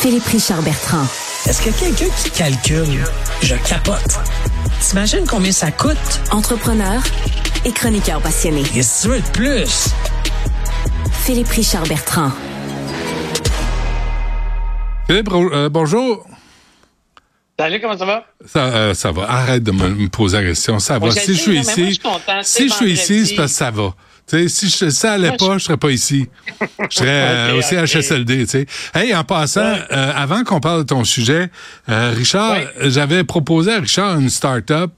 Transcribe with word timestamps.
Philippe 0.00 0.26
Richard 0.26 0.62
Bertrand. 0.62 1.02
Est-ce 1.46 1.60
que 1.60 1.70
quelqu'un 1.70 2.14
qui 2.22 2.30
calcule, 2.30 3.04
je 3.42 3.56
capote. 3.68 4.20
T'imagines 4.80 5.26
combien 5.26 5.50
ça 5.50 5.72
coûte? 5.72 5.96
Entrepreneur 6.30 7.02
et 7.64 7.72
chroniqueur 7.72 8.20
passionné. 8.20 8.62
Qu'est-ce 8.62 9.08
que 9.08 9.08
tu 9.08 9.14
veux 9.14 9.20
de 9.20 9.28
plus? 9.30 9.88
Philippe 11.24 11.48
Richard 11.48 11.82
Bertrand. 11.88 12.30
Philippe, 15.08 15.30
euh, 15.32 15.68
bonjour. 15.68 16.24
Salut, 17.58 17.80
comment 17.80 17.98
ça 17.98 18.04
va? 18.04 18.24
Ça, 18.46 18.66
euh, 18.66 18.94
ça 18.94 19.10
va. 19.10 19.28
Arrête 19.28 19.64
de 19.64 19.72
me, 19.72 19.88
me 19.88 20.08
poser 20.08 20.36
la 20.36 20.44
question. 20.44 20.78
Ça 20.78 21.00
va. 21.00 21.06
Moi, 21.06 21.10
si 21.10 21.34
je 21.34 21.40
suis 21.40 21.58
ici, 21.58 22.00
si 22.42 22.68
je 22.68 22.72
suis 22.72 22.92
ici, 22.92 23.26
c'est 23.26 23.34
parce 23.34 23.50
que 23.50 23.58
ça 23.58 23.72
va. 23.72 23.94
Si 24.28 24.68
je, 24.68 24.90
ça 24.90 25.12
allait 25.12 25.36
pas, 25.36 25.56
je 25.58 25.64
serais 25.64 25.76
pas 25.78 25.90
ici. 25.90 26.26
Je 26.90 26.96
serais 26.98 27.08
euh, 27.10 27.52
Ok, 27.52 27.58
aussi 27.58 27.76
à 27.76 27.82
ok. 27.84 27.88
HSLD, 27.88 28.44
tu 28.44 28.46
sais. 28.50 28.66
Hey, 28.94 29.14
en 29.14 29.24
passant, 29.24 29.60
Ouais. 29.72 29.80
euh, 29.92 30.12
avant 30.14 30.44
qu'on 30.44 30.60
parle 30.60 30.80
de 30.80 30.86
ton 30.86 31.02
sujet, 31.04 31.50
euh, 31.88 32.12
Richard, 32.16 32.52
Ouais. 32.52 32.68
j'avais 32.90 33.24
proposé 33.24 33.72
à 33.72 33.80
Richard 33.80 34.18
une 34.20 34.28
start-up 34.28 34.90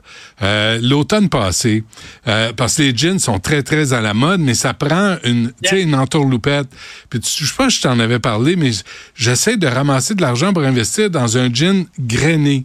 euh, 0.42 0.78
l'automne 0.82 1.28
passé, 1.28 1.84
euh, 2.26 2.52
parce 2.56 2.76
que 2.76 2.82
les 2.82 2.96
jeans 2.96 3.18
sont 3.18 3.38
très, 3.38 3.62
très 3.62 3.92
à 3.92 4.00
la 4.00 4.14
mode, 4.14 4.40
mais 4.40 4.54
ça 4.54 4.74
prend 4.74 5.16
une, 5.24 5.52
tu 5.62 5.68
sais, 5.68 5.76
Yeah. 5.76 5.84
une 5.86 5.94
entourloupette. 5.94 6.68
Puis 7.08 7.20
tu, 7.20 7.44
je 7.44 7.48
sais 7.50 7.56
pas 7.56 7.70
si 7.70 7.76
je 7.76 7.82
t'en 7.82 7.98
avais 8.00 8.18
parlé, 8.18 8.56
mais 8.56 8.70
j'essaie 9.14 9.56
de 9.56 9.66
ramasser 9.66 10.14
de 10.14 10.22
l'argent 10.22 10.52
pour 10.52 10.62
investir 10.64 11.08
dans 11.10 11.38
un 11.38 11.52
jean 11.52 11.86
grainé 12.00 12.64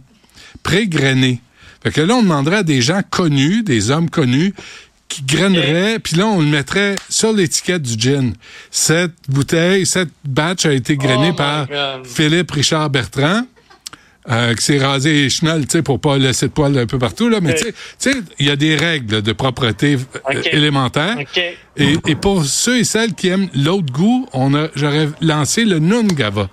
pré-grainé. 0.62 1.40
Fait 1.82 1.92
que 1.92 2.00
là, 2.00 2.14
on 2.16 2.22
demanderait 2.22 2.56
à 2.56 2.62
des 2.64 2.82
gens 2.82 3.02
connus, 3.08 3.62
des 3.62 3.90
hommes 3.90 4.10
connus, 4.10 4.54
qui 5.08 5.22
graineraient, 5.22 5.98
puis 5.98 6.16
là, 6.16 6.26
on 6.26 6.40
le 6.40 6.46
mettrait 6.46 6.96
sur 7.08 7.32
l'étiquette 7.32 7.82
du 7.82 7.94
gin. 7.98 8.34
Cette 8.70 9.12
bouteille, 9.28 9.86
cette 9.86 10.10
batch 10.24 10.66
a 10.66 10.72
été 10.72 10.96
grainée 10.96 11.30
Oh 11.32 11.36
par. 11.36 11.66
Philippe 12.04 12.50
Richard 12.50 12.90
Bertrand. 12.90 13.42
Euh, 14.28 14.54
qui 14.56 14.64
s'est 14.64 14.78
rasé 14.84 15.12
les 15.12 15.30
chenolles, 15.30 15.66
tu 15.66 15.70
sais, 15.78 15.82
pour 15.82 16.00
pas 16.00 16.18
laisser 16.18 16.48
de 16.48 16.52
poils 16.52 16.76
un 16.76 16.86
peu 16.86 16.98
partout, 16.98 17.28
là. 17.28 17.38
Mais 17.40 17.54
tu 17.54 17.66
sais- 17.96 18.10
il 18.40 18.46
y 18.46 18.50
a 18.50 18.56
des 18.56 18.74
règles 18.74 19.22
de 19.22 19.32
propreté 19.32 19.94
euh, 19.94 20.38
Ok. 20.40 20.48
élémentaires. 20.50 21.16
OK. 21.20 21.40
Et, 21.76 21.96
et 22.08 22.14
pour 22.16 22.44
ceux 22.44 22.78
et 22.78 22.82
celles 22.82 23.14
qui 23.14 23.28
aiment 23.28 23.48
l'autre 23.54 23.92
goût, 23.92 24.28
on 24.32 24.52
a, 24.54 24.66
j'aurais 24.74 25.10
lancé 25.20 25.64
le 25.64 25.78
Nungava. 25.78 26.48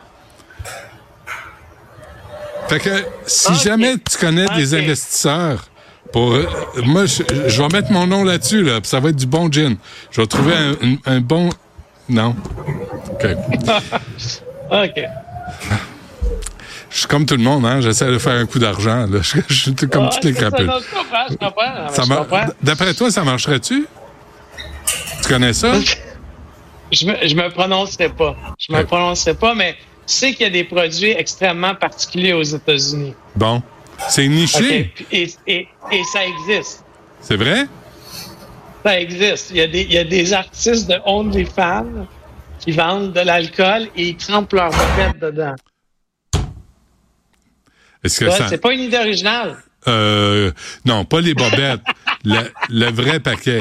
Fait 2.70 2.80
que 2.80 2.90
si 3.26 3.54
jamais 3.56 3.96
tu 3.98 4.18
connais 4.20 4.46
des 4.56 4.76
investisseurs, 4.76 5.68
pour 6.12 6.34
euh, 6.34 6.46
moi, 6.84 7.06
je, 7.06 7.24
je 7.48 7.62
vais 7.62 7.68
mettre 7.70 7.92
mon 7.92 8.06
nom 8.08 8.24
là-dessus, 8.24 8.62
là, 8.64 8.80
ça 8.84 9.00
va 9.00 9.10
être 9.10 9.16
du 9.16 9.26
bon 9.26 9.52
gin. 9.52 9.76
Je 10.12 10.22
vais 10.22 10.28
trouver 10.28 10.54
un, 10.56 10.72
un- 10.74 10.98
un 11.16 11.20
bon. 11.22 11.50
Non. 12.10 12.36
OK. 13.12 13.26
OK. 14.72 15.04
Je 16.90 16.98
suis 17.00 17.08
comme 17.08 17.26
tout 17.26 17.36
le 17.36 17.42
monde, 17.44 17.66
hein. 17.66 17.82
J'essaie 17.82 18.06
de 18.12 18.18
faire 18.20 18.34
un 18.34 18.46
coup 18.46 18.60
d'argent. 18.60 19.08
là. 19.10 19.20
Je, 19.22 19.38
je 19.48 19.54
suis 19.54 19.74
comme 19.76 20.06
Ah, 20.06 20.10
toutes 20.14 20.26
les 20.26 20.34
ça, 20.34 20.42
crapules. 20.42 20.66
non, 20.68 20.80
Je 20.80 20.96
comprends, 20.96 21.26
je 21.30 21.36
comprends. 21.36 21.90
Ça 21.90 22.06
mar-. 22.06 22.28
D'après 22.62 22.94
toi, 22.94 23.10
ça 23.10 23.24
marcherait-tu? 23.24 23.88
Tu 25.24 25.28
connais 25.30 25.54
ça? 25.54 25.74
Je 26.92 27.08
me, 27.08 27.16
je 27.28 27.34
me 27.34 27.50
prononcerai 27.50 28.10
pas. 28.10 28.36
Je 28.60 28.72
me 28.72 28.78
Ouais. 28.78 28.84
prononcerai 28.84 29.34
pas, 29.34 29.56
mais 29.56 29.74
tu 30.06 30.14
sais 30.14 30.34
qu'il 30.34 30.42
y 30.42 30.46
a 30.46 30.52
des 30.52 30.64
produits 30.64 31.10
extrêmement 31.10 31.74
particuliers 31.74 32.34
aux 32.34 32.44
États-Unis. 32.44 33.16
Bon. 33.36 33.64
C'est 34.10 34.28
niché. 34.28 34.92
OK? 35.00 35.06
Et, 35.12 35.34
et, 35.48 35.68
et 35.92 36.04
ça 36.12 36.20
existe. 36.26 36.84
C'est 37.22 37.38
vrai? 37.38 37.68
Ça 38.84 39.00
existe. 39.00 39.52
Il 39.52 39.58
y 39.58 39.62
a 39.62 39.68
des, 39.68 39.82
il 39.84 39.94
y 39.94 39.98
a 39.98 40.04
des 40.04 40.34
artistes 40.34 40.90
de 40.90 40.96
OnlyFans 41.06 42.08
qui 42.60 42.72
vendent 42.72 43.14
de 43.14 43.20
l'alcool 43.22 43.88
et 43.96 44.10
ils 44.10 44.18
trempent 44.18 44.54
leur 44.54 44.72
bobette 44.72 45.20
dedans. 45.22 45.56
Est-ce 48.04 48.20
que 48.20 48.30
Ça. 48.30 48.48
C'est 48.50 48.58
pas 48.58 48.74
une 48.74 48.82
idée 48.82 48.98
originale. 48.98 49.58
Euh, 49.88 50.52
non, 50.86 51.06
pas 51.06 51.22
les 51.22 51.34
bobettes. 51.34 51.82
le, 52.26 52.40
le 52.70 52.92
vrai 52.92 53.20
paquet. 53.20 53.60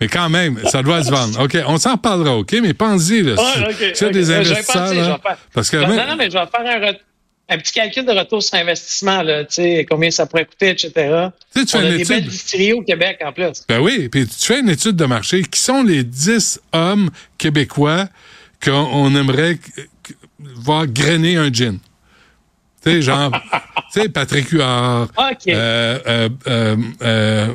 Mais 0.00 0.08
quand 0.08 0.28
même, 0.30 0.58
ça 0.66 0.82
doit 0.82 1.02
se 1.04 1.10
vendre. 1.10 1.42
OK, 1.44 1.56
on 1.66 1.76
s'en 1.76 1.96
parlera, 1.98 2.36
OK? 2.36 2.52
Mais 2.62 2.72
là. 3.22 3.34
Ouais, 3.34 3.72
si- 3.72 3.94
s'il 3.96 4.06
y 4.06 4.10
a 4.10 4.12
des 4.12 4.30
investisseurs, 4.30 4.84
penser, 4.84 4.94
là, 4.96 5.04
je 5.04 5.10
vais 5.10 5.18
faire- 5.18 5.36
parce 5.52 5.70
que... 5.70 5.76
Non, 5.76 5.88
même- 5.88 6.08
non, 6.08 6.16
mais 6.16 6.30
je 6.30 6.38
vais 6.38 6.46
faire 6.46 6.60
un, 6.88 6.92
un 7.50 7.58
petit 7.58 7.72
calcul 7.72 8.06
de 8.06 8.12
retour 8.12 8.42
sur 8.42 8.54
investissement, 8.54 9.22
là, 9.22 9.44
tu 9.44 9.54
sais, 9.54 9.86
combien 9.90 10.10
ça 10.10 10.24
pourrait 10.24 10.44
coûter, 10.46 10.70
etc. 10.70 10.92
Tu 11.54 11.66
fais 11.66 11.78
a 11.78 11.82
une 11.82 11.96
des 11.96 12.04
belles 12.04 12.18
étude. 12.18 12.28
distilleries 12.30 12.72
au 12.74 12.82
Québec, 12.82 13.18
en 13.24 13.32
plus. 13.32 13.64
Ben 13.68 13.80
oui, 13.80 14.08
puis 14.08 14.24
tu 14.26 14.46
fais 14.46 14.60
une 14.60 14.68
étude 14.70 14.94
de 14.96 15.04
marché. 15.04 15.42
Qui 15.42 15.60
sont 15.60 15.82
les 15.82 16.04
10 16.04 16.60
hommes 16.72 17.10
québécois 17.38 18.08
qu'on 18.64 18.72
on 18.92 19.14
aimerait 19.16 19.58
voir 20.38 20.86
grainer 20.86 21.36
un 21.36 21.52
gin? 21.52 21.78
Tu 22.84 22.90
sais, 22.92 23.02
genre, 23.02 23.32
tu 23.92 24.00
sais, 24.00 24.08
Patrick 24.08 24.48
Huard, 24.50 25.08
OK. 25.18 25.48
euh, 25.48 25.98
euh, 26.06 26.28
euh, 26.46 26.76
euh, 27.02 27.48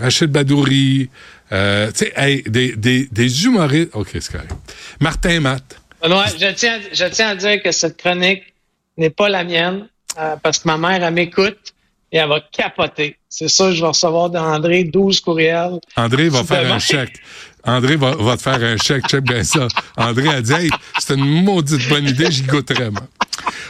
Rachid 0.00 0.30
Badouri, 0.30 1.10
euh, 1.52 1.92
tu 1.92 2.06
sais, 2.06 2.12
hey, 2.16 2.42
des, 2.46 2.74
des, 2.74 3.06
des 3.12 3.44
humoristes. 3.44 3.90
OK, 3.92 4.08
c'est 4.14 4.32
correct. 4.32 4.50
Martin 4.98 5.40
Matt. 5.40 5.78
Benoît, 6.02 6.24
je 6.40 6.50
tiens, 6.52 6.80
je 6.92 7.04
tiens 7.04 7.28
à 7.28 7.34
dire 7.36 7.62
que 7.62 7.70
cette 7.70 7.98
chronique 7.98 8.51
n'est 8.96 9.10
pas 9.10 9.28
la 9.28 9.44
mienne, 9.44 9.88
euh, 10.18 10.36
parce 10.42 10.58
que 10.58 10.68
ma 10.68 10.76
mère, 10.76 11.02
elle 11.02 11.14
m'écoute 11.14 11.58
et 12.10 12.18
elle 12.18 12.28
va 12.28 12.40
capoter. 12.40 13.16
C'est 13.28 13.48
ça, 13.48 13.72
je 13.72 13.80
vais 13.80 13.88
recevoir 13.88 14.28
d'André 14.30 14.84
12 14.84 15.20
courriels. 15.20 15.78
André 15.96 16.28
va 16.28 16.44
faire 16.44 16.70
un 16.72 16.78
chèque. 16.78 17.16
André 17.64 17.96
va, 17.96 18.10
va 18.16 18.36
te 18.36 18.42
faire 18.42 18.62
un 18.62 18.76
chèque, 18.76 19.06
check 19.08 19.24
bien 19.24 19.42
ça. 19.44 19.68
André 19.96 20.28
a 20.28 20.42
dit, 20.42 20.52
hey, 20.52 20.70
c'est 20.98 21.14
une 21.14 21.42
maudite 21.44 21.88
bonne 21.88 22.06
idée, 22.08 22.30
j'y 22.30 22.42
goûterais, 22.42 22.90
moi. 22.90 23.02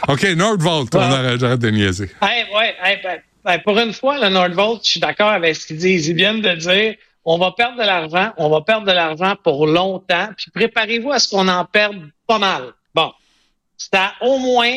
OK, 0.09 0.23
Nordvolt, 0.35 0.93
on 0.95 0.99
Ouais. 0.99 1.37
j'arrête 1.39 1.59
de 1.59 1.69
niaiser. 1.69 2.09
Hey, 2.21 2.45
ouais, 2.53 2.75
hey, 2.83 2.99
ben, 3.03 3.19
ben, 3.45 3.59
pour 3.59 3.77
une 3.79 3.93
fois, 3.93 4.19
le 4.19 4.29
Nordvolt, 4.29 4.81
je 4.83 4.89
suis 4.91 4.99
d'accord 4.99 5.29
avec 5.29 5.55
ce 5.55 5.67
qu'ils 5.67 5.77
disent. 5.77 6.07
Ils 6.07 6.15
viennent 6.15 6.41
de 6.41 6.53
dire, 6.55 6.95
on 7.23 7.37
va 7.37 7.51
perdre 7.51 7.77
de 7.77 7.83
l'argent, 7.85 8.33
on 8.37 8.49
va 8.49 8.59
perdre 8.61 8.85
de 8.85 8.91
l'argent 8.91 9.35
pour 9.41 9.65
longtemps, 9.67 10.27
puis 10.35 10.51
préparez-vous 10.53 11.11
à 11.11 11.19
ce 11.19 11.29
qu'on 11.29 11.47
en 11.47 11.63
perde 11.63 11.95
pas 12.27 12.39
mal. 12.39 12.73
Bon, 12.93 13.13
c'est 13.77 13.93
à- 13.95 14.13
au 14.21 14.39
moins, 14.39 14.73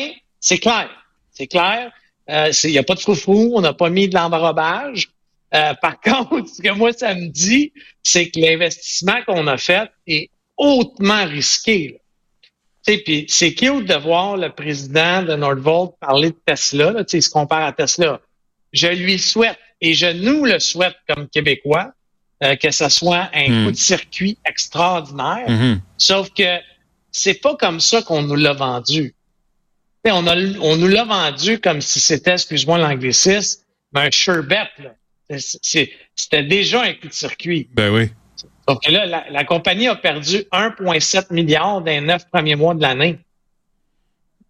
c'est 0.47 0.59
clair, 0.59 0.89
c'est 1.31 1.47
clair. 1.47 1.91
Euh, 2.29 2.51
Il 2.63 2.71
n'y 2.71 2.77
a 2.77 2.83
pas 2.83 2.95
de 2.95 2.99
froufrou, 2.99 3.51
on 3.55 3.61
n'a 3.61 3.73
pas 3.73 3.89
mis 3.89 4.07
de 4.07 4.15
l'embarabage. 4.15 5.09
Euh, 5.53 5.73
par 5.81 5.99
contre, 5.99 6.49
ce 6.49 6.61
que 6.61 6.71
moi, 6.71 6.91
ça 6.93 7.13
me 7.15 7.27
dit, 7.27 7.71
c'est 8.03 8.29
que 8.29 8.39
l'investissement 8.39 9.19
qu'on 9.25 9.47
a 9.47 9.57
fait 9.57 9.89
est 10.07 10.29
hautement 10.57 11.25
risqué. 11.25 11.99
Puis 12.85 13.25
c'est 13.27 13.53
cute 13.53 13.85
de 13.85 13.95
voir 13.95 14.37
le 14.37 14.49
président 14.49 15.21
de 15.21 15.35
Nordvolt 15.35 15.91
parler 15.99 16.29
de 16.29 16.37
Tesla. 16.45 16.91
Là, 16.91 17.03
il 17.11 17.21
se 17.21 17.29
compare 17.29 17.63
à 17.65 17.73
Tesla. 17.73 18.21
Je 18.71 18.87
lui 18.87 19.19
souhaite, 19.19 19.57
et 19.81 19.93
je 19.93 20.07
nous 20.07 20.45
le 20.45 20.59
souhaite 20.59 20.95
comme 21.07 21.27
Québécois, 21.27 21.91
euh, 22.43 22.55
que 22.55 22.71
ce 22.71 22.87
soit 22.87 23.29
un 23.33 23.49
Mm. 23.49 23.65
coup 23.65 23.71
de 23.71 23.75
circuit 23.77 24.37
extraordinaire. 24.45 25.49
Mhm. 25.49 25.81
Sauf 25.97 26.29
que 26.29 26.59
c'est 27.11 27.41
pas 27.41 27.55
comme 27.57 27.79
ça 27.81 28.01
qu'on 28.01 28.21
nous 28.21 28.35
l'a 28.35 28.53
vendu. 28.53 29.15
On, 30.11 30.25
a, 30.27 30.35
on 30.61 30.75
nous 30.77 30.87
l'a 30.87 31.03
vendu 31.03 31.59
comme 31.59 31.81
si 31.81 31.99
c'était, 31.99 32.33
excuse-moi 32.33 32.77
l'anglicisme, 32.77 33.61
mais 33.93 34.01
un 34.07 34.11
sherbet. 34.11 34.67
C'était 35.29 36.43
déjà 36.43 36.83
un 36.83 36.93
coup 36.93 37.07
de 37.07 37.13
circuit. 37.13 37.69
Ben 37.73 37.93
oui. 37.93 38.09
Que 38.83 38.91
là, 38.91 39.05
la, 39.05 39.25
la 39.29 39.43
compagnie 39.45 39.87
a 39.87 39.95
perdu 39.95 40.43
1,7 40.51 41.33
milliard 41.33 41.79
dans 41.79 41.85
les 41.85 42.01
neuf 42.01 42.25
premiers 42.29 42.55
mois 42.55 42.73
de 42.73 42.81
l'année. 42.81 43.19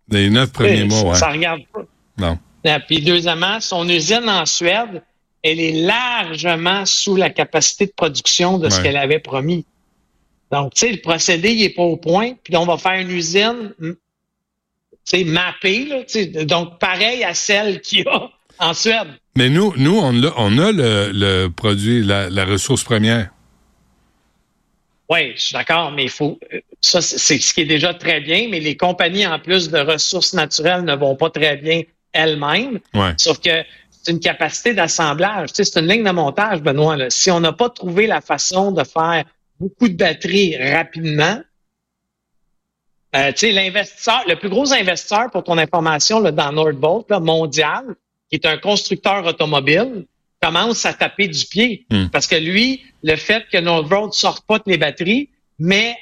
Les 0.10 0.30
neuf 0.30 0.52
premiers 0.52 0.86
mois, 0.86 1.12
ouais. 1.12 1.16
Ça 1.16 1.30
regarde 1.30 1.62
pas. 1.74 1.84
Non. 2.18 2.40
Euh, 2.66 2.80
Puis 2.88 3.02
deuxièmement, 3.02 3.60
son 3.60 3.88
usine 3.88 4.28
en 4.30 4.46
Suède, 4.46 5.04
elle 5.44 5.60
est 5.60 5.84
largement 5.84 6.86
sous 6.86 7.16
la 7.16 7.30
capacité 7.30 7.86
de 7.86 7.92
production 7.96 8.58
de 8.58 8.70
ce 8.70 8.82
qu'elle 8.82 8.98
avait 8.98 9.20
promis. 9.20 9.66
Donc, 10.52 10.74
tu 10.74 10.88
sais, 10.88 10.92
le 10.92 11.00
procédé, 11.00 11.52
il 11.52 11.64
est 11.64 11.70
pas 11.70 11.84
au 11.84 11.98
point. 11.98 12.34
Puis 12.44 12.56
on 12.58 12.66
va 12.66 12.78
faire 12.78 13.00
une 13.00 13.12
usine, 13.12 13.74
sais, 15.10 15.24
mappée, 15.24 15.86
là, 15.86 16.44
donc 16.46 16.80
pareil 16.80 17.24
à 17.24 17.34
celle 17.34 17.82
qu'il 17.82 18.00
y 18.00 18.08
a 18.08 18.30
en 18.60 18.74
Suède. 18.74 19.08
Mais 19.36 19.50
nous, 19.50 19.74
nous 19.78 19.98
on, 19.98 20.24
a, 20.24 20.34
on 20.38 20.58
a 20.58 20.72
le, 20.72 21.12
le 21.14 21.48
produit, 21.48 22.04
la, 22.04 22.30
la 22.30 22.46
ressource 22.46 22.84
première. 22.84 23.30
Oui, 25.10 25.32
je 25.36 25.42
suis 25.42 25.54
d'accord, 25.54 25.92
mais 25.92 26.04
il 26.06 26.10
faut. 26.10 26.38
euh, 26.54 26.60
Ça, 26.82 27.02
c'est 27.02 27.18
c'est 27.18 27.40
ce 27.40 27.54
qui 27.54 27.62
est 27.62 27.66
déjà 27.66 27.94
très 27.94 28.20
bien, 28.20 28.48
mais 28.50 28.60
les 28.60 28.76
compagnies, 28.76 29.26
en 29.26 29.40
plus 29.40 29.70
de 29.70 29.78
ressources 29.80 30.34
naturelles, 30.34 30.84
ne 30.84 30.96
vont 30.96 31.16
pas 31.16 31.30
très 31.30 31.56
bien 31.56 31.82
elles-mêmes. 32.12 32.80
Ouais. 32.94 33.14
Sauf 33.18 33.40
que 33.40 33.64
c'est 33.90 34.12
une 34.12 34.20
capacité 34.20 34.74
d'assemblage. 34.74 35.50
Tu 35.54 35.64
sais, 35.64 35.64
c'est 35.64 35.80
une 35.80 35.88
ligne 35.88 36.04
de 36.04 36.12
montage, 36.12 36.62
Benoît. 36.62 36.98
là. 36.98 37.10
Si 37.10 37.32
on 37.32 37.40
n'a 37.40 37.54
pas 37.54 37.70
trouvé 37.70 38.06
la 38.08 38.20
façon 38.22 38.72
de 38.72 38.84
faire 38.84 39.24
beaucoup 39.60 39.88
de 39.88 39.96
batteries 39.96 40.58
rapidement, 40.58 41.40
euh, 43.18 43.32
tu 43.32 43.40
sais, 43.40 43.52
l'investisseur, 43.52 44.24
le 44.28 44.36
plus 44.36 44.50
gros 44.50 44.72
investisseur, 44.72 45.30
pour 45.32 45.44
ton 45.44 45.58
information, 45.58 46.20
là, 46.20 46.32
dans 46.32 46.52
Nordvolt, 46.52 47.10
là, 47.10 47.20
mondial, 47.20 47.84
qui 48.30 48.36
est 48.36 48.46
un 48.46 48.58
constructeur 48.58 49.26
automobile, 49.26 50.06
commence 50.42 50.86
à 50.86 50.94
taper 50.94 51.28
du 51.28 51.46
pied. 51.46 51.86
Hmm. 51.90 52.08
Parce 52.08 52.28
que 52.28 52.36
lui, 52.36 52.84
le 53.04 53.16
fait 53.16 53.46
que 53.52 53.58
Nordvolt 53.58 54.08
ne 54.08 54.12
sorte 54.14 54.46
pas 54.46 54.60
de 54.60 54.64
les 54.68 54.78
batteries 54.78 55.30
met 55.60 55.98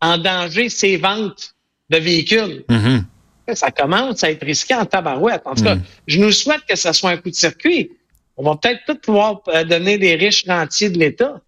en 0.00 0.18
danger 0.18 0.68
ses 0.68 0.96
ventes 0.96 1.54
de 1.90 1.98
véhicules. 1.98 2.64
Mhm. 2.68 3.04
Ça 3.52 3.70
commence 3.72 4.22
à 4.22 4.30
être 4.30 4.44
risqué 4.44 4.74
en 4.74 4.86
tabarouette. 4.86 5.42
En 5.44 5.54
tout 5.54 5.64
cas, 5.64 5.76
je 6.06 6.20
nous 6.20 6.30
souhaite 6.30 6.64
que 6.68 6.76
ce 6.76 6.92
soit 6.92 7.10
un 7.10 7.16
coup 7.16 7.30
de 7.30 7.34
circuit. 7.34 7.90
On 8.36 8.44
va 8.44 8.56
peut-être 8.56 8.80
tous 8.86 8.94
pouvoir 8.94 9.42
euh, 9.48 9.64
donner 9.64 9.98
des 9.98 10.14
riches 10.14 10.44
rentiers 10.46 10.88
de 10.88 10.98
l'État. 10.98 11.40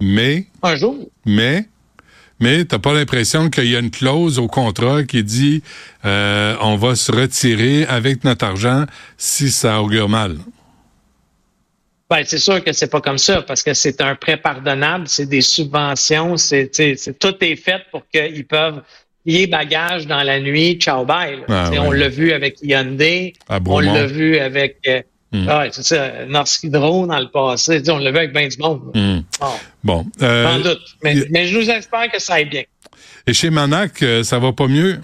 Mais. 0.00 0.46
Un 0.62 0.74
jour. 0.74 1.08
Mais. 1.24 1.66
Mais 2.38 2.64
t'as 2.64 2.78
pas 2.78 2.92
l'impression 2.92 3.48
qu'il 3.48 3.66
y 3.66 3.76
a 3.76 3.78
une 3.78 3.90
clause 3.90 4.38
au 4.38 4.46
contrat 4.46 5.04
qui 5.04 5.24
dit 5.24 5.62
euh, 6.04 6.54
on 6.60 6.76
va 6.76 6.94
se 6.94 7.10
retirer 7.10 7.86
avec 7.86 8.24
notre 8.24 8.44
argent 8.44 8.84
si 9.16 9.50
ça 9.50 9.80
augure 9.80 10.08
mal? 10.08 10.36
Ben, 12.08 12.22
c'est 12.24 12.38
sûr 12.38 12.62
que 12.62 12.72
c'est 12.72 12.90
pas 12.90 13.00
comme 13.00 13.18
ça 13.18 13.42
parce 13.42 13.62
que 13.62 13.74
c'est 13.74 14.00
un 14.00 14.14
prêt 14.14 14.36
pardonnable, 14.36 15.08
c'est 15.08 15.26
des 15.26 15.40
subventions, 15.40 16.36
c'est 16.36 16.70
tout 17.18 17.34
est 17.40 17.56
fait 17.56 17.82
pour 17.90 18.02
qu'ils 18.08 18.46
peuvent 18.46 18.82
y 19.24 19.46
bagage 19.48 20.06
dans 20.06 20.22
la 20.22 20.38
nuit, 20.38 20.74
ciao 20.74 21.04
bye. 21.04 21.42
Ah, 21.48 21.70
On 21.80 21.90
l'a 21.90 22.08
vu 22.08 22.32
avec 22.32 22.58
Hyundai, 22.62 23.32
on 23.48 23.80
l'a 23.80 24.06
vu 24.06 24.38
avec 24.38 24.78
euh, 24.86 25.02
Hmm. 25.32 25.46
ah 25.48 25.64
c'est 25.72 25.82
ça, 25.82 26.24
Norsk 26.26 26.62
Hydro 26.64 27.06
dans 27.06 27.18
le 27.18 27.28
passé, 27.28 27.82
on 27.90 27.98
l'a 27.98 28.10
vu 28.12 28.18
avec 28.18 28.32
ben 28.32 28.48
du 28.48 28.56
monde. 28.58 28.90
là. 28.94 29.00
Hmm. 29.00 29.22
Bon, 29.40 30.04
Bon. 30.04 30.06
euh, 30.22 30.44
sans 30.44 30.60
doute. 30.60 30.82
Mais, 31.02 31.16
y- 31.16 31.26
mais 31.30 31.46
je 31.48 31.58
nous 31.58 31.68
espère 31.70 32.10
que 32.10 32.18
ça 32.20 32.34
aille 32.34 32.44
bien. 32.48 32.62
et 33.26 33.32
chez 33.32 33.50
Manac, 33.50 34.02
euh, 34.02 34.22
ça 34.22 34.38
va 34.38 34.52
pas 34.52 34.68
mieux? 34.68 35.00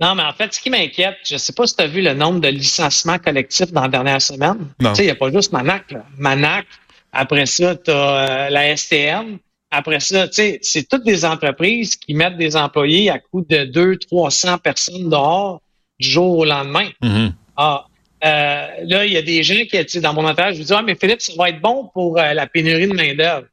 Non, 0.00 0.14
mais 0.14 0.24
en 0.24 0.32
fait, 0.32 0.52
ce 0.52 0.60
qui 0.60 0.68
m'inquiète, 0.68 1.16
je 1.24 1.36
sais 1.38 1.52
pas 1.54 1.66
si 1.66 1.74
tu 1.76 1.82
as 1.82 1.86
vu 1.86 2.02
le 2.02 2.12
nombre 2.12 2.40
de 2.40 2.48
licenciements 2.48 3.18
collectifs 3.18 3.72
dans 3.72 3.82
la 3.82 3.88
dernière 3.88 4.20
semaine. 4.20 4.68
Tu 4.78 4.86
sais, 4.94 5.02
il 5.02 5.06
n'y 5.06 5.10
a 5.10 5.14
pas 5.14 5.30
juste 5.30 5.52
Manac. 5.52 5.90
Là. 5.90 6.04
Manac, 6.18 6.66
après 7.12 7.46
ça, 7.46 7.76
tu 7.76 7.90
as 7.90 8.50
la 8.50 8.76
STM. 8.76 9.38
Après 9.70 10.00
ça, 10.00 10.28
tu 10.28 10.34
sais, 10.34 10.58
c'est 10.62 10.86
toutes 10.88 11.04
des 11.04 11.24
entreprises 11.24 11.96
qui 11.96 12.12
mettent 12.14 12.36
des 12.36 12.56
employés 12.56 13.08
à 13.10 13.18
coût 13.18 13.44
de 13.48 13.64
200-300 13.64 14.58
personnes 14.58 15.08
dehors 15.08 15.60
du 15.98 16.08
jour 16.10 16.38
au 16.38 16.44
lendemain. 16.44 16.88
Mhm. 17.02 17.32
Ah, 17.56 17.86
euh, 17.86 17.88
là, 18.22 19.04
il 19.04 19.12
y 19.12 19.16
a 19.16 19.22
des 19.22 19.42
gens 19.42 19.54
qui, 19.54 19.68
tu 19.68 19.84
sais, 19.88 20.00
dans 20.00 20.14
mon 20.14 20.26
entourage, 20.26 20.54
je 20.54 20.60
me 20.60 20.64
dis, 20.64 20.72
ah, 20.72 20.82
mais 20.82 20.94
Philippe, 20.94 21.20
ça 21.20 21.32
va 21.36 21.50
être 21.50 21.60
bon 21.60 21.90
pour 21.92 22.18
euh, 22.18 22.32
la 22.32 22.46
pénurie 22.46 22.88
de 22.88 22.94
main-d'œuvre. 22.94 23.46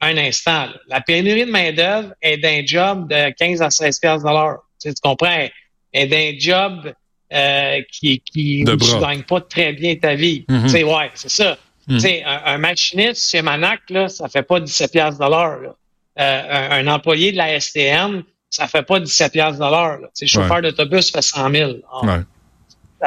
Un 0.00 0.16
instant, 0.16 0.66
là. 0.66 0.74
La 0.88 1.00
pénurie 1.00 1.44
de 1.44 1.50
main-d'œuvre 1.50 2.12
est 2.22 2.36
d'un 2.36 2.62
job 2.64 3.08
de 3.08 3.30
15 3.30 3.62
à 3.62 3.70
16 3.70 3.98
piastres 3.98 4.26
de 4.28 4.32
l'heure. 4.32 4.58
Tu, 4.80 4.88
sais, 4.88 4.94
tu 4.94 5.00
comprends? 5.02 5.48
Est 5.92 6.06
d'un 6.06 6.32
job 6.38 6.92
euh, 7.32 7.80
qui, 7.90 8.20
qui 8.20 8.62
où 8.62 8.76
tu 8.76 9.00
gagnes 9.00 9.22
pas 9.24 9.40
très 9.40 9.72
bien 9.72 9.96
ta 9.96 10.14
vie. 10.14 10.44
Tu 10.62 10.68
sais, 10.68 10.84
ouais, 10.84 11.10
c'est 11.14 11.30
ça. 11.30 11.58
Tu 11.88 12.00
sais, 12.00 12.22
un, 12.24 12.40
un 12.44 12.58
machiniste 12.58 13.30
chez 13.30 13.42
Manac, 13.42 13.80
là, 13.90 14.08
ça 14.08 14.28
fait 14.28 14.42
pas 14.42 14.60
17 14.60 14.92
piastres 14.92 15.24
de 15.24 15.28
l'heure. 15.30 15.74
Euh, 16.20 16.42
un, 16.70 16.86
un 16.86 16.94
employé 16.94 17.32
de 17.32 17.36
la 17.38 17.58
STM, 17.58 18.22
ça 18.50 18.66
fait 18.68 18.82
pas 18.82 19.00
17 19.00 19.32
piastres 19.32 19.58
de 19.64 19.70
l'heure. 19.70 19.98
sais, 20.14 20.26
chauffeur 20.26 20.62
d'autobus 20.62 21.10
fait 21.10 21.22
100 21.22 21.50
000. 21.50 21.72
Ah, 21.90 22.06
Ouais. 22.06 22.18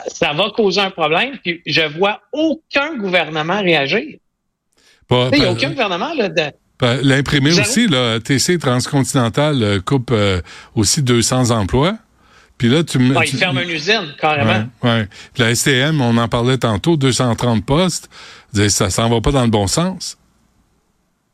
Ça, 0.07 0.33
va 0.33 0.49
causer 0.55 0.81
un 0.81 0.91
problème, 0.91 1.37
puis 1.43 1.61
je 1.65 1.81
vois 1.81 2.21
aucun 2.31 2.95
gouvernement 2.97 3.61
réagir. 3.61 4.17
Il 5.11 5.39
n'y 5.39 5.45
a 5.45 5.51
aucun 5.51 5.69
gouvernement 5.71 6.13
là, 6.13 6.29
de, 6.29 6.43
Vous 6.81 7.59
aussi, 7.59 7.87
là, 7.87 8.19
TC 8.19 8.57
Transcontinental 8.57 9.61
euh, 9.61 9.79
coupe 9.81 10.11
euh, 10.11 10.41
aussi 10.75 11.03
200 11.03 11.51
emplois. 11.51 11.97
Puis 12.57 12.69
là, 12.69 12.83
tu 12.83 12.99
me. 12.99 13.17
Ah, 13.17 13.21
tu- 13.23 13.35
ils 13.35 13.39
ferment 13.39 13.61
une 13.61 13.71
usine, 13.71 14.13
carrément. 14.19 14.67
Ouais, 14.83 14.89
ouais. 14.89 15.07
Puis 15.33 15.43
La 15.43 15.53
STM, 15.53 15.99
on 15.99 16.15
en 16.17 16.27
parlait 16.27 16.57
tantôt, 16.57 16.95
230 16.95 17.65
postes. 17.65 18.09
Ça 18.69 18.89
s'en 18.89 19.09
va 19.09 19.19
pas 19.19 19.31
dans 19.31 19.43
le 19.43 19.49
bon 19.49 19.67
sens. 19.67 20.17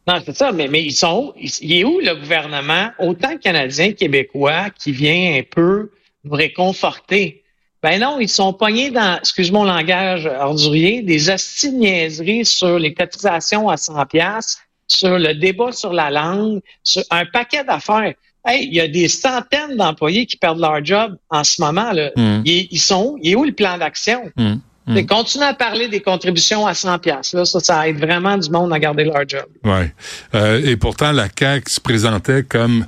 Non, 0.08 0.22
c'est 0.26 0.36
ça, 0.36 0.54
mais, 0.54 0.70
mais 0.70 0.84
ils 0.84 0.94
sont 0.94 1.34
où? 1.36 1.40
Il 1.40 1.52
il 1.62 1.74
est 1.80 1.84
où 1.84 2.00
le 2.00 2.16
gouvernement, 2.16 2.92
autant 2.98 3.38
canadien, 3.38 3.92
québécois, 3.92 4.70
qui 4.70 4.94
vient 4.94 5.38
un 5.38 5.44
peu 5.44 5.92
nous 6.24 6.32
réconforter? 6.32 7.44
Ben 7.88 8.02
non, 8.02 8.20
ils 8.20 8.28
sont 8.28 8.52
pognés 8.52 8.92
dans, 8.92 9.18
excuse 9.18 9.50
mon 9.50 9.64
langage 9.64 10.30
ordurier, 10.42 11.02
des 11.04 11.30
hosties 11.30 11.72
de 11.72 11.78
niaiseries 11.78 12.44
sur 12.44 12.78
les 12.78 12.94
cotisations 12.94 13.70
à 13.70 13.78
100 13.78 14.06
pièces, 14.08 14.58
sur 14.90 15.18
le 15.18 15.34
débat 15.34 15.72
sur 15.72 15.94
la 15.94 16.10
langue, 16.10 16.60
sur 16.84 17.02
un 17.12 17.26
paquet 17.26 17.64
d'affaires. 17.64 18.14
Hey, 18.46 18.68
il 18.68 18.74
y 18.74 18.82
a 18.82 18.90
des 18.90 19.08
centaines 19.08 19.78
d'employés 19.78 20.26
qui 20.26 20.36
perdent 20.36 20.60
leur 20.60 20.84
job 20.84 21.16
en 21.30 21.46
ce 21.46 21.62
moment. 21.62 21.94
Là. 21.94 22.12
Mm. 22.18 22.42
Ils, 22.44 22.68
ils 22.72 22.80
sont 22.80 23.12
où? 23.12 23.20
Il 23.22 23.32
est 23.32 23.36
où 23.36 23.46
le 23.46 23.54
plan 23.54 23.78
d'action? 23.78 24.32
Hum. 24.38 24.60
C'est 24.94 25.06
Continuer 25.06 25.46
à 25.46 25.54
parler 25.54 25.88
des 25.88 26.02
contributions 26.02 26.66
à 26.66 26.74
100 26.74 27.00
pièces. 27.00 27.34
Là, 27.34 27.46
ça, 27.46 27.60
ça 27.60 27.88
aide 27.88 28.00
vraiment 28.00 28.38
du 28.38 28.50
monde 28.50 28.72
à 28.72 28.80
garder 28.80 29.06
leur 29.06 29.28
job. 29.28 29.46
Ouais. 29.64 29.94
Euh, 30.34 30.62
et 30.66 30.76
pourtant, 30.76 31.12
la 31.12 31.28
CAQ 31.28 31.72
se 31.72 31.80
présentait 31.82 32.44
comme 32.44 32.86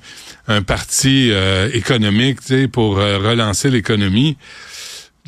un 0.48 0.62
parti 0.62 1.30
euh, 1.32 1.70
économique, 1.74 2.42
tu 2.42 2.48
sais, 2.48 2.68
pour 2.68 3.00
euh, 3.00 3.18
relancer 3.18 3.70
l'économie. 3.70 4.38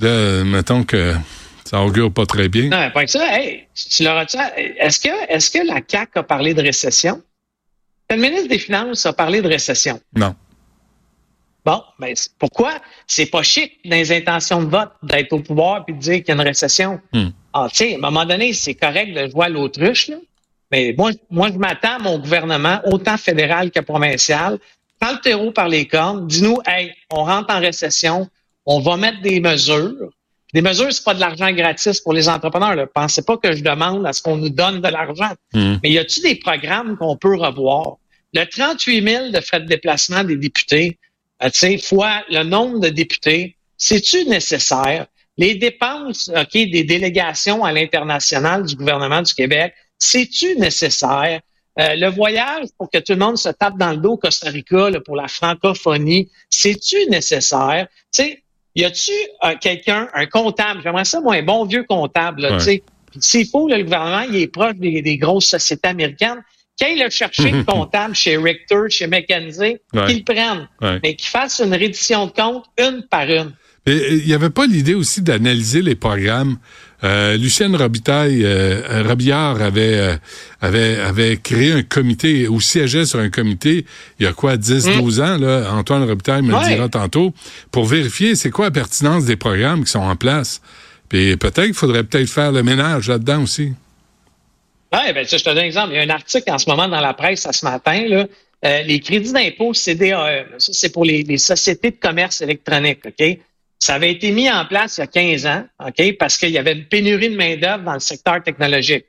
Là, 0.02 0.44
mettons 0.44 0.84
que 0.84 1.14
ça 1.66 1.82
augure 1.82 2.12
pas 2.12 2.26
très 2.26 2.50
bien. 2.50 2.64
Non, 2.70 2.80
mais 2.80 2.92
pas 2.92 3.06
que 3.06 3.12
ça. 3.12 3.38
Hey, 3.40 3.68
tu 3.90 4.04
leur 4.04 4.18
as-tu- 4.18 4.38
est-ce 4.58 5.00
que, 5.00 5.10
est-ce 5.30 5.52
que 5.52 5.66
la 5.66 5.82
CAQ 5.88 6.20
a 6.20 6.24
parlé 6.24 6.54
de 6.54 6.62
récession? 6.62 7.22
Le 8.10 8.18
ministre 8.18 8.50
des 8.50 8.60
Finances 8.60 9.06
a 9.06 9.14
parlé 9.14 9.42
de 9.42 9.48
récession. 9.48 10.00
Non. 10.16 10.36
Bon, 11.64 11.82
ben, 12.00 12.14
c'est- 12.16 12.32
pourquoi? 12.40 12.80
C'est 13.06 13.28
pas 13.28 13.44
chic 13.44 13.74
dans 13.86 13.96
les 13.96 14.12
intentions 14.12 14.64
de 14.64 14.70
vote 14.70 14.92
d'être 15.04 15.32
au 15.34 15.40
pouvoir 15.40 15.86
puis 15.86 15.94
de 15.94 16.00
dire 16.00 16.16
qu'il 16.16 16.30
y 16.30 16.32
a 16.32 16.34
une 16.34 16.42
récession. 16.42 17.00
Hmm. 17.14 17.30
Ah, 17.54 17.68
tu 17.70 17.78
sais, 17.78 17.94
à 17.94 17.98
un 17.98 18.00
moment 18.02 18.26
donné, 18.26 18.54
c'est 18.54 18.74
correct 18.74 19.14
de 19.14 19.30
jouer 19.30 19.46
à 19.46 19.50
l'autruche, 19.50 20.08
là. 20.08 20.16
Mais 20.72 20.96
moi, 20.98 21.12
moi, 21.30 21.50
je 21.54 21.58
m'attends 21.58 21.98
à 21.98 22.00
mon 22.00 22.18
gouvernement, 22.18 22.80
autant 22.86 23.18
fédéral 23.18 23.72
que 23.72 23.82
provincial. 23.82 24.58
Prends 25.00 25.12
le 25.12 25.20
terreau 25.20 25.52
par 25.52 25.68
les 25.68 25.86
cornes. 25.86 26.28
Dis-nous, 26.28 26.58
hey, 26.66 26.94
on 27.12 27.24
rentre 27.26 27.54
en 27.54 27.60
récession. 27.60 28.28
On 28.66 28.80
va 28.80 28.98
mettre 28.98 29.22
des 29.22 29.40
mesures. 29.40 30.12
Des 30.54 30.62
mesures, 30.62 30.92
c'est 30.92 31.04
pas 31.04 31.14
de 31.14 31.20
l'argent 31.20 31.52
gratis 31.52 32.00
pour 32.02 32.14
les 32.14 32.28
entrepreneurs. 32.28 32.76
Là. 32.76 32.86
Pensez 32.88 33.22
pas 33.22 33.38
que 33.38 33.56
je 33.56 33.64
demande 33.64 34.06
à 34.06 34.14
ce 34.14 34.22
qu'on 34.22 34.38
nous 34.38 34.50
donne 34.50 34.82
de 34.82 34.88
l'argent. 34.88 35.32
Hum. 35.54 35.80
Mais 35.82 35.92
y 35.92 35.98
a-t-il 35.98 36.24
des 36.24 36.36
programmes 36.36 36.98
qu'on 36.98 37.16
peut 37.16 37.36
revoir? 37.36 37.98
Le 38.34 38.46
38 38.46 39.08
000 39.08 39.30
de 39.32 39.40
frais 39.42 39.62
de 39.62 39.66
déplacement 39.66 40.24
des 40.24 40.38
députés, 40.38 40.98
euh, 41.44 41.50
tu 41.50 41.60
sais, 41.60 41.78
fois 41.78 42.24
le 42.30 42.44
nombre 42.44 42.80
de 42.80 42.90
députés, 42.90 43.56
c'est-tu 43.78 44.26
nécessaire? 44.26 45.08
Les 45.38 45.56
dépenses, 45.56 46.30
OK, 46.36 46.54
des 46.54 46.84
délégations 46.84 47.64
à 47.64 47.72
l'international 47.72 48.66
du 48.66 48.76
gouvernement 48.76 49.22
du 49.22 49.34
Québec, 49.34 49.74
c'est-tu 49.98 50.56
nécessaire? 50.58 51.42
Euh, 51.80 51.96
le 51.96 52.10
voyage 52.10 52.68
pour 52.78 52.92
que 52.92 52.98
tout 52.98 53.14
le 53.14 53.20
monde 53.20 53.38
se 53.38 53.48
tape 53.50 53.78
dans 53.78 53.92
le 53.92 53.98
dos 53.98 54.12
au 54.12 54.18
Costa 54.18 54.50
Rica 54.50 54.90
là, 54.90 55.00
pour 55.00 55.16
la 55.16 55.30
francophonie, 55.30 56.30
c'est-tu 56.50 56.98
nécessaire? 57.10 57.88
Tu 58.14 58.24
sais, 58.24 58.44
y 58.76 58.84
a-tu 58.86 59.12
euh, 59.44 59.56
quelqu'un, 59.60 60.08
un 60.14 60.26
comptable, 60.26 60.82
j'aimerais 60.84 61.06
ça, 61.06 61.20
moi, 61.22 61.36
un 61.36 61.44
bon 61.44 61.66
vieux 61.66 61.84
comptable, 61.84 62.44
Ouais. 62.44 62.58
tu 62.58 62.64
sais, 62.64 62.84
S'il 63.20 63.46
faut, 63.48 63.68
là, 63.68 63.78
le 63.78 63.84
gouvernement, 63.84 64.22
il 64.22 64.36
est 64.38 64.48
proche 64.48 64.76
des, 64.76 65.02
des 65.02 65.18
grosses 65.18 65.48
sociétés 65.48 65.90
américaines. 65.90 66.42
Quand 66.80 66.88
il 66.88 67.04
a 67.04 67.10
cherché 67.10 67.52
le 67.52 67.64
comptable 67.66 68.16
chez 68.16 68.38
Richter, 68.38 68.84
chez 68.90 69.08
McKenzie, 69.08 69.78
Ouais. 69.94 70.06
qu'il 70.08 70.18
le 70.20 70.24
prenne, 70.24 70.70
Ouais. 70.82 71.00
mais 71.04 71.16
qu'il 71.16 71.28
fasse 71.28 71.60
une 71.60 71.74
reddition 71.74 72.28
de 72.28 72.32
compte 72.32 72.66
une 72.80 73.06
par 73.10 73.30
une. 73.30 73.54
Euh, 73.90 74.20
il 74.22 74.28
n'y 74.28 74.34
avait 74.34 74.50
pas 74.52 74.68
l'idée 74.68 74.94
aussi 74.94 75.22
d'analyser 75.22 75.82
les 75.82 75.96
programmes. 75.96 76.58
Euh, 77.04 77.36
Lucienne 77.36 77.76
Robitaille, 77.76 78.42
euh, 78.46 79.04
Robillard 79.08 79.60
avait, 79.60 79.98
euh, 79.98 80.16
avait, 80.62 81.00
avait 81.00 81.38
créé 81.38 81.72
un 81.72 81.82
comité, 81.82 82.48
ou 82.48 82.62
siégeait 82.62 83.06
sur 83.06 83.20
un 83.20 83.30
comité, 83.32 83.86
il 84.20 84.26
y 84.26 84.28
a 84.28 84.34
quoi, 84.34 84.56
10, 84.56 84.86
12 85.00 85.20
ans, 85.20 85.38
là, 85.38 85.72
Antoine 85.74 86.04
Robitaille 86.04 86.44
me 86.44 86.52
le 86.52 86.68
dira 86.68 86.90
tantôt, 86.90 87.34
pour 87.72 87.86
vérifier 87.86 88.36
c'est 88.36 88.52
quoi 88.52 88.66
la 88.66 88.72
pertinence 88.72 89.26
des 89.26 89.36
programmes 89.36 89.84
qui 89.84 89.92
sont 89.92 90.00
en 90.00 90.16
place. 90.16 90.62
Puis 91.10 91.36
peut-être 91.38 91.66
qu'il 91.66 91.74
faudrait 91.74 92.04
peut-être 92.04 92.30
faire 92.30 92.52
le 92.52 92.62
ménage 92.62 93.10
là-dedans 93.10 93.42
aussi. 93.42 93.74
Oui, 94.94 95.00
ben, 95.14 95.24
tu 95.24 95.30
sais, 95.30 95.38
je 95.40 95.44
te 95.44 95.50
donne 95.50 95.60
un 95.60 95.64
exemple. 95.64 95.94
Il 95.94 95.96
y 95.96 96.00
a 96.00 96.04
un 96.04 96.10
article 96.10 96.52
en 96.52 96.58
ce 96.58 96.70
moment 96.70 96.88
dans 96.88 97.02
la 97.02 97.14
presse 97.14 97.46
à 97.48 97.54
ce 97.54 97.66
matin, 97.66 98.06
là, 98.08 98.28
euh, 98.64 98.82
les 98.84 99.00
crédits 99.00 99.34
d'impôt 99.34 99.74
CDAE. 99.74 100.12
là, 100.12 100.44
Ça, 100.60 100.72
c'est 100.74 100.92
pour 100.92 101.04
les, 101.04 101.24
les 101.24 101.38
sociétés 101.38 101.92
de 101.92 101.98
commerce 102.00 102.42
électronique, 102.42 103.00
OK? 103.06 103.40
Ça 103.82 103.96
avait 103.96 104.12
été 104.12 104.32
mis 104.32 104.50
en 104.50 104.66
place 104.66 104.98
il 104.98 105.02
y 105.02 105.04
a 105.04 105.08
15 105.08 105.46
ans, 105.48 105.66
OK? 105.86 106.18
Parce 106.20 106.38
qu'il 106.38 106.52
y 106.52 106.58
avait 106.60 106.74
une 106.74 106.86
pénurie 106.86 107.30
de 107.32 107.36
main-d'œuvre 107.36 107.84
dans 107.84 107.94
le 107.94 108.00
secteur 108.00 108.42
technologique. 108.44 109.06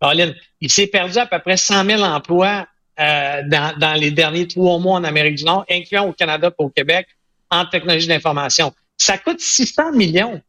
Colin, 0.00 0.32
il 0.60 0.70
s'est 0.70 0.86
perdu 0.86 1.18
à 1.18 1.26
peu 1.26 1.38
près 1.38 1.56
100 1.56 1.84
000 1.86 2.02
emplois 2.02 2.66
euh, 3.00 3.42
dans, 3.48 3.76
dans 3.78 3.94
les 3.94 4.10
derniers 4.10 4.46
trois 4.46 4.78
mois 4.78 4.96
en 4.98 5.04
Amérique 5.04 5.36
du 5.36 5.44
Nord, 5.44 5.64
incluant 5.70 6.06
au 6.06 6.12
Canada 6.12 6.48
et 6.50 6.62
au 6.62 6.68
Québec, 6.68 7.06
en 7.50 7.64
technologie 7.64 8.06
d'information. 8.08 8.72
Ça 8.98 9.16
coûte 9.16 9.40
600 9.40 9.92
millions 9.92 10.40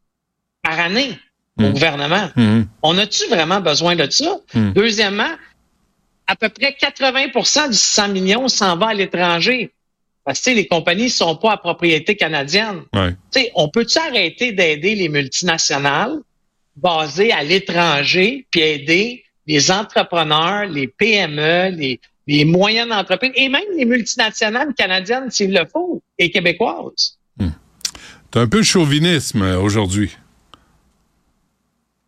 par 0.62 0.78
année 0.78 1.18
au 1.58 1.62
Mm. 1.62 1.72
gouvernement. 1.72 2.30
Mhm. 2.36 2.66
On 2.82 2.96
a-tu 2.98 3.26
vraiment 3.28 3.60
besoin 3.60 3.94
de 3.94 4.08
ça? 4.10 4.36
Hmm. 4.54 4.72
Deuxièmement, 4.72 5.28
à 6.26 6.34
peu 6.34 6.48
près 6.48 6.72
80% 6.80 7.68
du 7.68 7.74
600 7.76 8.08
millions 8.08 8.48
s'en 8.48 8.76
va 8.78 8.88
à 8.88 8.94
l'étranger. 8.94 9.70
Parce 10.24 10.40
que 10.40 10.50
les 10.50 10.66
compagnies 10.66 11.04
ne 11.04 11.08
sont 11.08 11.36
pas 11.36 11.52
à 11.52 11.56
propriété 11.56 12.16
canadienne. 12.16 12.82
Ouais. 12.92 13.10
Tu 13.32 13.40
sais, 13.40 13.52
on 13.54 13.68
peut-tu 13.68 13.98
arrêter 13.98 14.52
d'aider 14.52 14.94
les 14.94 15.08
multinationales 15.08 16.18
basées 16.76 17.32
à 17.32 17.42
l'étranger, 17.42 18.46
puis 18.50 18.60
aider 18.60 19.24
les 19.46 19.70
entrepreneurs, 19.70 20.66
les 20.66 20.86
PME, 20.86 21.70
les, 21.76 22.00
les 22.26 22.44
moyennes 22.44 22.92
entreprises, 22.92 23.32
et 23.34 23.48
même 23.48 23.62
les 23.76 23.84
multinationales 23.84 24.72
canadiennes 24.74 25.30
s'il 25.30 25.52
le 25.52 25.66
faut, 25.66 26.00
et 26.18 26.30
québécoises? 26.30 27.18
T'as 28.32 28.40
un 28.40 28.48
peu 28.48 28.60
de 28.60 28.64
chauvinisme 28.64 29.42
euh, 29.42 29.60
aujourd'hui. 29.60 30.16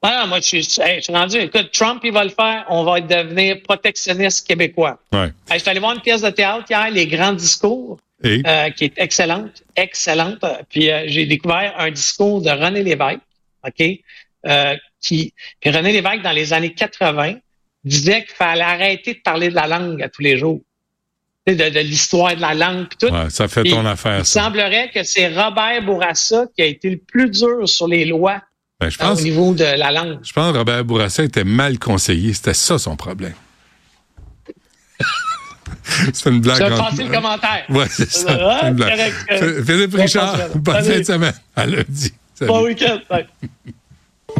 Ah, 0.00 0.26
moi, 0.26 0.40
je 0.40 0.60
suis, 0.60 0.80
hey, 0.80 0.96
je 0.96 1.04
suis 1.04 1.12
rendu. 1.12 1.36
Écoute, 1.36 1.70
Trump, 1.72 2.00
il 2.02 2.12
va 2.12 2.24
le 2.24 2.30
faire. 2.30 2.64
On 2.70 2.82
va 2.82 3.00
devenir 3.00 3.60
protectionniste 3.62 4.46
québécois. 4.46 4.98
Ouais. 5.12 5.32
Hey, 5.50 5.54
je 5.54 5.58
suis 5.58 5.68
allé 5.68 5.80
voir 5.80 5.92
une 5.92 6.00
pièce 6.00 6.22
de 6.22 6.30
théâtre 6.30 6.64
hier, 6.70 6.90
Les 6.90 7.06
Grands 7.06 7.34
Discours, 7.34 7.98
Euh, 8.24 8.70
qui 8.70 8.84
est 8.84 8.94
excellente, 8.96 9.62
excellente. 9.76 10.44
Puis 10.70 10.90
euh, 10.90 11.04
j'ai 11.06 11.26
découvert 11.26 11.74
un 11.78 11.90
discours 11.90 12.40
de 12.42 12.50
René 12.50 12.82
Lévesque, 12.82 13.20
OK? 13.66 13.84
Euh, 14.46 14.76
qui, 15.00 15.34
puis 15.60 15.70
René 15.70 15.92
Lévesque, 15.92 16.22
dans 16.22 16.32
les 16.32 16.52
années 16.52 16.72
80, 16.74 17.34
disait 17.84 18.24
qu'il 18.24 18.34
fallait 18.34 18.62
arrêter 18.62 19.14
de 19.14 19.20
parler 19.22 19.50
de 19.50 19.54
la 19.54 19.66
langue 19.66 20.02
à 20.02 20.08
tous 20.08 20.22
les 20.22 20.38
jours. 20.38 20.60
De, 21.46 21.52
de 21.52 21.80
l'histoire 21.80 22.34
de 22.34 22.40
la 22.40 22.54
langue, 22.54 22.86
puis 22.88 22.96
tout. 23.06 23.14
Ouais, 23.14 23.28
ça 23.28 23.48
fait 23.48 23.64
ton 23.64 23.84
affaire, 23.84 24.20
Il 24.20 24.24
ça. 24.24 24.44
semblerait 24.44 24.90
que 24.94 25.02
c'est 25.02 25.28
Robert 25.28 25.82
Bourassa 25.84 26.46
qui 26.56 26.62
a 26.62 26.64
été 26.64 26.88
le 26.88 26.96
plus 26.96 27.28
dur 27.28 27.68
sur 27.68 27.86
les 27.86 28.06
lois 28.06 28.40
Ben, 28.80 28.88
je 28.88 28.96
pense, 28.96 29.20
au 29.20 29.24
niveau 29.24 29.52
de 29.52 29.64
la 29.64 29.92
langue. 29.92 30.20
je 30.22 30.32
pense 30.32 30.52
que 30.52 30.56
Robert 30.56 30.82
Bourassa 30.86 31.22
était 31.22 31.44
mal 31.44 31.78
conseillé. 31.78 32.32
C'était 32.32 32.54
ça 32.54 32.78
son 32.78 32.96
problème. 32.96 33.34
c'est 36.12 36.30
une 36.30 36.40
blague. 36.40 36.58
Je 36.58 36.64
vais 36.64 36.76
passer 36.76 37.04
le 37.04 37.10
commentaire. 37.10 37.64
Ouais, 37.68 37.86
c'est 37.88 38.10
ça. 38.10 38.26
Ah, 38.28 38.58
c'est 38.60 38.68
une 38.68 38.74
blague. 38.74 38.90
correct, 38.90 39.14
correct. 39.28 39.64
Philippe 39.64 39.90
Bon 39.90 40.02
Richard, 40.02 40.38
bonne 40.56 40.84
fin 40.84 40.98
de 40.98 41.02
semaine. 41.02 41.34
À 41.56 41.66
lundi. 41.66 42.12
Salut. 42.34 42.48
Bon 42.48 42.64
week-end. 42.64 42.98